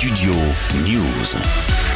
[0.00, 0.32] Studio
[0.82, 1.89] News.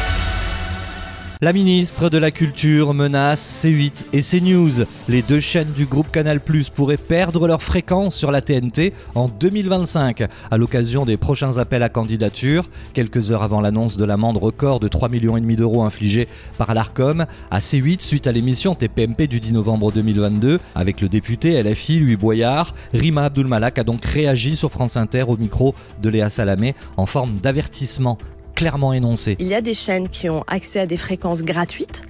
[1.44, 4.86] La ministre de la Culture menace C8 et CNews.
[5.10, 9.28] Les deux chaînes du groupe Canal Plus pourraient perdre leur fréquence sur la TNT en
[9.28, 12.70] 2025 à l'occasion des prochains appels à candidature.
[12.94, 17.58] Quelques heures avant l'annonce de l'amende record de 3,5 millions d'euros infligée par l'ARCOM à
[17.58, 22.74] C8 suite à l'émission TPMP du 10 novembre 2022 avec le député LFI Louis Boyard,
[22.94, 27.36] Rima Abdulmalak a donc réagi sur France Inter au micro de Léa Salamé en forme
[27.36, 28.16] d'avertissement
[28.54, 29.36] clairement énoncé.
[29.38, 32.04] Il y a des chaînes qui ont accès à des fréquences gratuites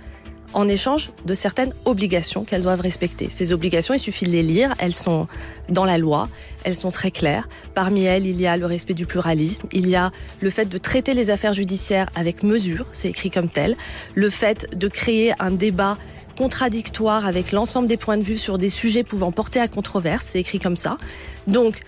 [0.54, 3.28] en échange de certaines obligations qu'elles doivent respecter.
[3.30, 5.26] Ces obligations, il suffit de les lire, elles sont
[5.68, 6.28] dans la loi,
[6.64, 7.48] elles sont très claires.
[7.74, 10.78] Parmi elles, il y a le respect du pluralisme, il y a le fait de
[10.78, 13.76] traiter les affaires judiciaires avec mesure, c'est écrit comme tel,
[14.14, 15.98] le fait de créer un débat
[16.38, 20.40] contradictoire avec l'ensemble des points de vue sur des sujets pouvant porter à controverse, c'est
[20.40, 20.98] écrit comme ça.
[21.46, 21.80] Donc,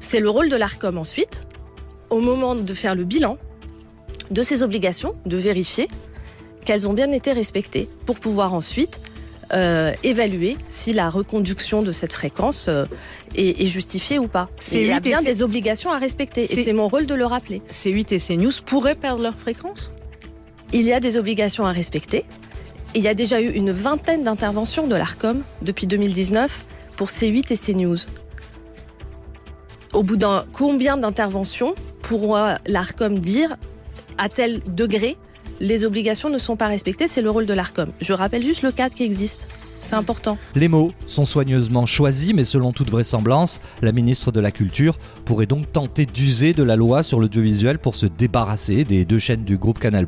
[0.00, 1.46] c'est le rôle de l'ARCOM ensuite,
[2.10, 3.36] au moment de faire le bilan,
[4.30, 5.88] de ces obligations, de vérifier
[6.64, 9.00] qu'elles ont bien été respectées pour pouvoir ensuite
[9.52, 12.84] euh, évaluer si la reconduction de cette fréquence euh,
[13.36, 14.48] est, est, justifiée ou pas.
[14.72, 17.62] Il y a bien des obligations à respecter et c'est mon rôle de le rappeler.
[17.70, 19.92] C8 et CNews pourraient perdre leur fréquence?
[20.72, 22.24] Il y a des obligations à respecter.
[22.96, 27.56] Il y a déjà eu une vingtaine d'interventions de l'ARCOM depuis 2019 pour C8 et
[27.56, 27.98] CNews.
[29.92, 33.56] Au bout d'un combien d'interventions pourra l'ARCOM dire
[34.18, 35.16] à tel degré?
[35.60, 37.92] Les obligations ne sont pas respectées, c'est le rôle de l'ARCOM.
[38.00, 39.48] Je rappelle juste le cadre qui existe.
[39.80, 40.36] C'est important.
[40.54, 45.46] Les mots sont soigneusement choisis, mais selon toute vraisemblance, la ministre de la Culture pourrait
[45.46, 49.58] donc tenter d'user de la loi sur l'audiovisuel pour se débarrasser des deux chaînes du
[49.58, 50.06] groupe Canal+.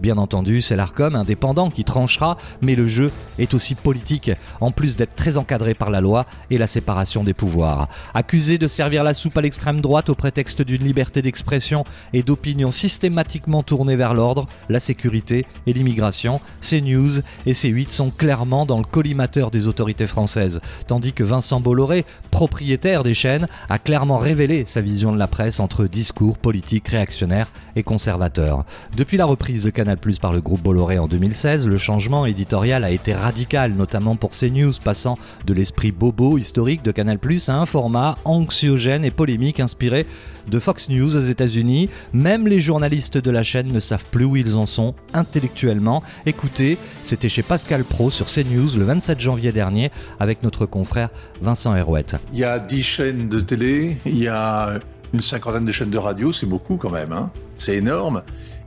[0.00, 4.96] Bien entendu, c'est l'ARCOM indépendant qui tranchera, mais le jeu est aussi politique, en plus
[4.96, 7.88] d'être très encadré par la loi et la séparation des pouvoirs.
[8.14, 12.70] Accusé de servir la soupe à l'extrême droite au prétexte d'une liberté d'expression et d'opinion
[12.70, 19.50] systématiquement tournée vers l'ordre, la sécurité et l'immigration, CNews et C8 sont clairement dans collimateur
[19.50, 25.12] des autorités françaises, tandis que Vincent Bolloré, propriétaire des chaînes, a clairement révélé sa vision
[25.12, 28.64] de la presse entre discours politiques réactionnaires et conservateurs.
[28.96, 32.90] Depuis la reprise de Canal+ par le groupe Bolloré en 2016, le changement éditorial a
[32.90, 37.18] été radical, notamment pour CNews, passant de l'esprit bobo historique de Canal+
[37.48, 40.06] à un format anxiogène et polémique inspiré
[40.48, 41.88] de Fox News aux États-Unis.
[42.12, 46.02] Même les journalistes de la chaîne ne savent plus où ils en sont intellectuellement.
[46.26, 51.10] Écoutez, c'était chez Pascal Pro sur CNews le 27 janvier dernier avec notre confrère
[51.40, 52.16] Vincent Herouette.
[52.32, 54.80] Il y a 10 chaînes de télé, il y a
[55.12, 58.22] une cinquantaine de chaînes de radio, c'est beaucoup quand même, hein c'est énorme.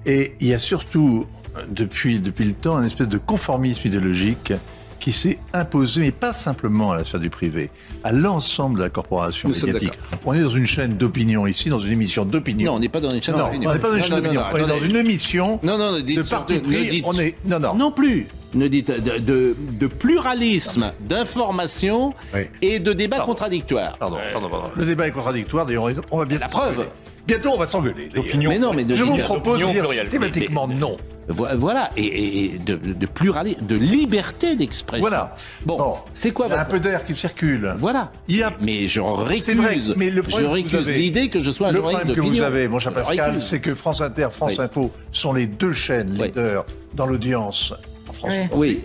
[0.06, 1.26] Et il y a surtout,
[1.70, 4.54] depuis, depuis le temps, un espèce de conformisme idéologique
[5.00, 7.70] qui s'est imposé, mais pas simplement à la sphère du privé,
[8.04, 9.94] à l'ensemble de la corporation Nous médiatique.
[10.26, 12.72] On est dans une chaîne d'opinion ici, dans une émission d'opinion.
[12.72, 13.70] Non, on n'est pas dans une chaîne d'opinion.
[13.70, 14.42] on n'est pas dans une chaîne d'opinion.
[14.52, 16.90] On est dans une émission Non, non, dites de parti pris.
[16.90, 17.76] dites- On est non, non.
[17.76, 18.28] Non plus.
[18.54, 22.42] Ne dites de, de, de pluralisme, d'information Oui.
[22.62, 23.34] et de débat Pardon.
[23.34, 23.98] contradictoire.
[23.98, 24.72] Pardon, pardon, pardon.
[24.76, 25.66] Le débat est contradictoire.
[25.66, 26.88] D'ailleurs, on va- bientôt La preuve.
[27.28, 28.10] Bientôt, on va s'engueuler.
[28.48, 30.98] Mais non, mais de Je vous propose de dire systématiquement non.
[31.28, 35.02] Vo- Voilà, et, et- et de, de pluralisme, de liberté d'expression.
[35.08, 35.36] Voilà.
[35.66, 37.76] Bon, c'est quoi Il y a un peu d'air qui circule.
[37.80, 38.12] Voilà.
[38.28, 39.02] Il y a- Mais je
[39.40, 41.70] C'est vrai, récuse, mais le je problème que vous récuse avez- l'idée que je sois
[41.70, 43.44] un Le journaliste problème que vous avez, mon cher Pascal, récuse.
[43.44, 44.64] c'est que France Inter, France Oui.
[44.66, 46.28] Info sont les deux chaînes Oui.
[46.28, 47.74] leaders dans l'audience
[48.08, 48.32] en France.
[48.54, 48.82] Oui.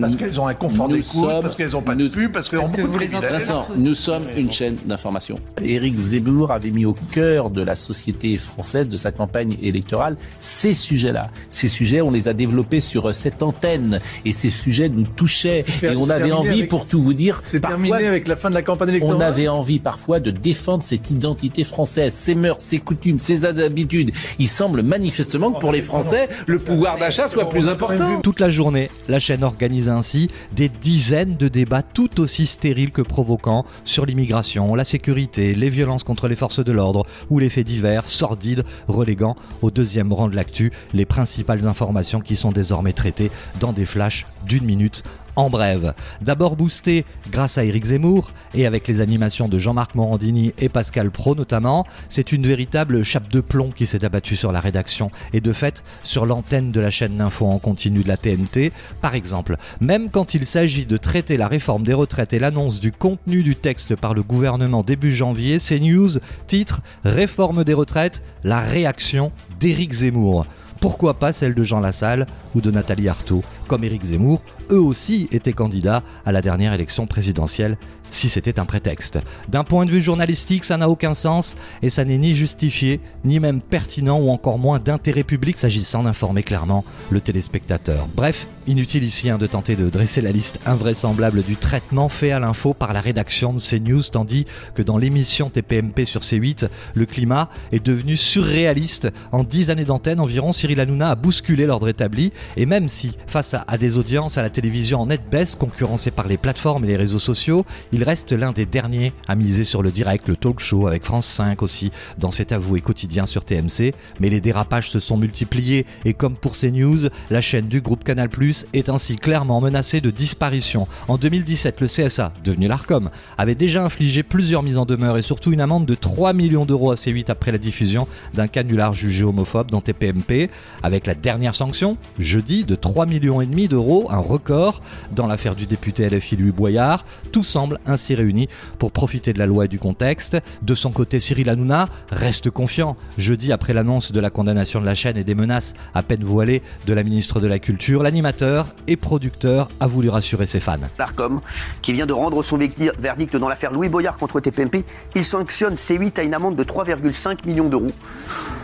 [0.00, 2.32] Parce qu'elles ont un confort Nous d'écoute, sommes- parce qu'elles n'ont pas nous- de pub,
[2.32, 3.24] parce qu'elles ont que beaucoup vous de les privilèges.
[3.30, 5.36] entendez Vincent, nous sommes une chaîne d'information.
[5.62, 10.74] Éric Zemmour avait mis au cœur de la société française, de sa campagne électorale, ces
[10.74, 11.30] sujets-là.
[11.50, 14.00] Ces sujets, on les a développés sur euh, cette antenne.
[14.24, 15.64] Et ces sujets nous touchaient.
[15.82, 18.54] Et on avait envie, avec- pour tout vous dire, C'est terminé avec la fin de
[18.54, 19.16] la campagne électorale.
[19.16, 24.12] on avait envie parfois de défendre cette identité française, ses mœurs, ses coutumes, ses habitudes.
[24.38, 28.20] Il semble manifestement que pour les Français, le pouvoir d'achat soit plus important.
[28.22, 33.02] Toute la journée, la chaîne organise ainsi des dizaines de débats tout aussi stériles que
[33.02, 37.66] provoquants sur l'immigration, la sécurité, les violences contre les forces de l'ordre ou les faits
[37.66, 43.30] divers sordides, reléguant au deuxième rang de l'actu les principales informations qui sont désormais traitées
[43.60, 45.02] dans des flashs d'une minute
[45.36, 45.94] en brève.
[46.20, 51.10] D'abord boosté grâce à Éric Zemmour et avec les animations de Jean-Marc Morandini et Pascal
[51.10, 55.40] Pro notamment, c'est une véritable chape de plomb qui s'est abattue sur la rédaction et
[55.40, 58.72] de fait sur l'antenne de la chaîne d'info en continu de la TNT.
[59.00, 62.92] Par exemple, même quand il s'agit de traiter la réforme des retraites et l'annonce du
[62.92, 69.32] contenu du texte par le gouvernement début janvier, CNews titre Réforme des retraites, la réaction
[69.60, 70.46] d'Éric Zemmour.
[70.82, 72.26] Pourquoi pas celle de Jean Lassalle
[72.56, 73.44] ou de Nathalie Arthaud.
[73.68, 77.78] Comme Éric Zemmour, eux aussi étaient candidats à la dernière élection présidentielle
[78.14, 79.18] si c'était un prétexte.
[79.48, 83.40] D'un point de vue journalistique, ça n'a aucun sens et ça n'est ni justifié, ni
[83.40, 88.06] même pertinent ou encore moins d'intérêt public s'agissant d'informer clairement le téléspectateur.
[88.14, 92.38] Bref, inutile ici hein, de tenter de dresser la liste invraisemblable du traitement fait à
[92.38, 97.48] l'info par la rédaction de CNews, tandis que dans l'émission TPMP sur C8, le climat
[97.72, 99.08] est devenu surréaliste.
[99.32, 103.54] En dix années d'antenne environ, Cyril Hanouna a bousculé l'ordre établi et même si, face
[103.54, 106.88] à, à des audiences à la télévision en nette baisse, concurrencées par les plateformes et
[106.88, 110.60] les réseaux sociaux, il reste l'un des derniers à miser sur le direct, le talk
[110.60, 113.94] show avec France 5 aussi, dans cet avoué quotidien sur TMC.
[114.20, 118.28] Mais les dérapages se sont multipliés et comme pour CNews, la chaîne du groupe Canal+,
[118.72, 120.86] est ainsi clairement menacée de disparition.
[121.08, 125.52] En 2017, le CSA, devenu l'ARCOM, avait déjà infligé plusieurs mises en demeure et surtout
[125.52, 129.70] une amende de 3 millions d'euros à C8 après la diffusion d'un canular jugé homophobe
[129.70, 130.50] dans TPMP,
[130.82, 134.82] avec la dernière sanction, jeudi, de 3 millions et demi d'euros, un record
[135.12, 137.04] dans l'affaire du député LFI Louis Boyard.
[137.30, 138.48] Tout semble ainsi réuni
[138.78, 140.36] pour profiter de la loi et du contexte.
[140.62, 142.96] De son côté, Cyril Hanouna reste confiant.
[143.18, 146.62] Jeudi, après l'annonce de la condamnation de la chaîne et des menaces à peine voilées
[146.86, 150.78] de la ministre de la Culture, l'animateur et producteur a voulu rassurer ses fans.
[150.98, 151.40] L'ARCOM,
[151.80, 152.58] qui vient de rendre son
[152.98, 157.46] verdict dans l'affaire Louis Boyard contre TPMP, il sanctionne C8 à une amende de 3,5
[157.46, 157.92] millions d'euros.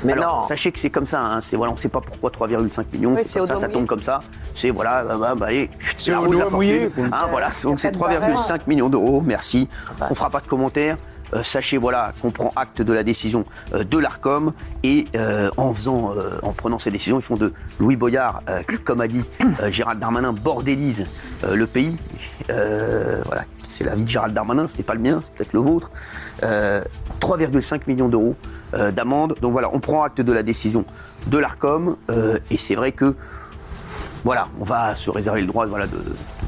[0.05, 2.31] Mais Alors, sachez que c'est comme ça, hein, c'est, voilà, on ne sait pas pourquoi
[2.31, 4.21] 3,5 millions, c'est comme ça, ça tombe comme ça.
[4.55, 6.91] C'est voilà, bah, bah, bah allez, c'est la roue de la fortune.
[7.12, 9.69] Hein, voilà, donc c'est 3,5 millions d'euros, merci.
[10.10, 10.96] On fera pas de commentaires.
[11.34, 13.44] Euh, sachez voilà qu'on prend acte de la décision
[13.75, 14.52] euh, de l'Arcom
[14.82, 18.43] et euh, en faisant, en prenant ces décisions, ils font de Louis Boyard,
[18.84, 19.25] comme a dit
[19.70, 21.06] Gérald Darmanin, bordélise
[21.43, 21.96] le pays.
[22.49, 25.61] voilà, c'est la vie de Gérald Darmanin, ce n'est pas le mien, c'est peut-être le
[25.61, 25.90] vôtre.
[26.40, 28.37] 3,5 millions d'euros
[28.72, 29.37] d'amende.
[29.40, 30.84] Donc voilà, on prend acte de la décision
[31.26, 31.96] de l'Arcom
[32.50, 33.14] et c'est vrai que
[34.25, 35.73] voilà, on va se réserver le droit de,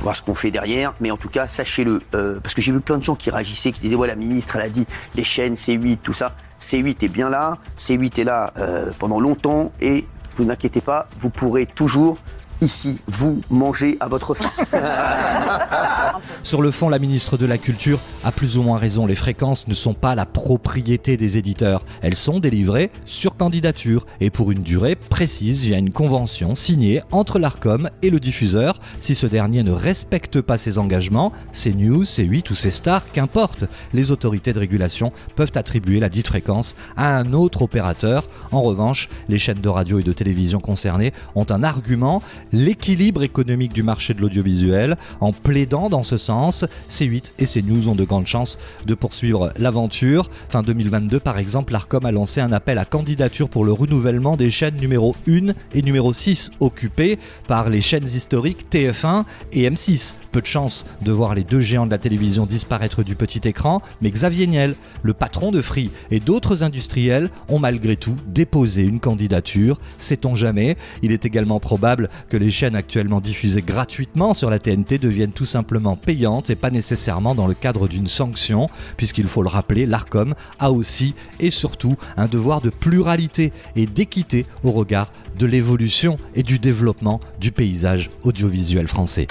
[0.01, 0.95] voir ce qu'on fait derrière.
[1.01, 3.73] Mais en tout cas, sachez-le, euh, parce que j'ai vu plein de gens qui réagissaient,
[3.73, 6.35] qui disaient, voilà, la ministre, elle a dit les chaînes, C8, tout ça.
[6.61, 10.07] C8 est bien là, C8 est là euh, pendant longtemps, et
[10.37, 12.19] vous n'inquiétez pas, vous pourrez toujours
[12.63, 14.51] Ici, vous mangez à votre faim.
[16.43, 19.07] Sur le fond, la ministre de la Culture a plus ou moins raison.
[19.07, 21.83] Les fréquences ne sont pas la propriété des éditeurs.
[22.03, 27.39] Elles sont délivrées sur candidature et pour une durée précise via une convention signée entre
[27.39, 28.79] l'ARCOM et le diffuseur.
[29.01, 33.11] Si ce dernier ne respecte pas ses engagements, c'est News, c'est 8 ou c'est Star,
[33.11, 33.65] qu'importe,
[33.95, 38.29] les autorités de régulation peuvent attribuer la dite fréquence à un autre opérateur.
[38.53, 42.23] En revanche, les chaînes de radio et de télévision concernées ont un argument
[42.53, 44.97] l'équilibre économique du marché de l'audiovisuel.
[45.21, 50.31] En plaidant dans ce sens, C8 et CNews ont de grandes chances de poursuivre l'aventure.
[50.49, 54.51] Fin 2022, par exemple, l'ARCOM a lancé un appel à candidature pour le renouvellement des
[54.51, 60.15] chaînes numéro 1 et numéro 6 occupées par les chaînes historiques TF1 et M6.
[60.33, 63.83] Peu de chance de voir les deux géants de la télévision disparaître du petit écran,
[64.01, 69.01] mais Xavier Niel, le patron de Free et d'autres industriels ont malgré tout déposé une
[69.01, 69.81] candidature.
[69.99, 70.77] Sait-on jamais?
[71.03, 75.45] Il est également probable que les chaînes actuellement diffusées gratuitement sur la TNT deviennent tout
[75.45, 80.35] simplement payantes et pas nécessairement dans le cadre d'une sanction, puisqu'il faut le rappeler, l'ARCOM
[80.59, 86.43] a aussi et surtout un devoir de pluralité et d'équité au regard de l'évolution et
[86.43, 89.27] du développement du paysage audiovisuel français.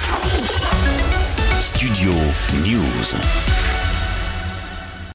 [1.60, 2.12] Studio
[2.66, 3.59] News.